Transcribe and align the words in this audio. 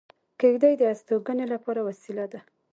کېږدۍ 0.39 0.73
د 0.77 0.83
استوګنې 0.93 1.45
لپاره 1.53 1.79
وسیله 1.89 2.25
ده 2.31 2.39